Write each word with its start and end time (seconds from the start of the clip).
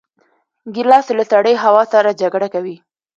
ګیلاس 0.73 1.07
له 1.17 1.23
سړې 1.31 1.53
هوا 1.63 1.83
سره 1.93 2.17
جګړه 2.21 2.47
کوي. 2.53 2.75